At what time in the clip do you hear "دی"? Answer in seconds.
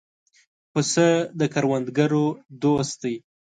3.03-3.15